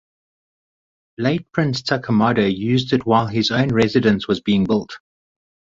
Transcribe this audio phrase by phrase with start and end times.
[1.19, 4.97] Late prince Takamado used it while his own residence was being built.